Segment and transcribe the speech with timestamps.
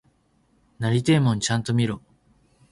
[0.79, 2.01] なりてえもんちゃんと見ろ！